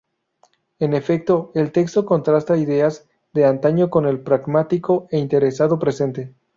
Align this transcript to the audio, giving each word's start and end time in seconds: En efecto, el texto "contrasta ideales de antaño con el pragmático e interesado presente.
En 0.79 0.95
efecto, 0.95 1.51
el 1.53 1.71
texto 1.71 2.07
"contrasta 2.07 2.57
ideales 2.57 3.07
de 3.35 3.45
antaño 3.45 3.91
con 3.91 4.07
el 4.07 4.19
pragmático 4.19 5.05
e 5.11 5.19
interesado 5.19 5.77
presente. 5.77 6.33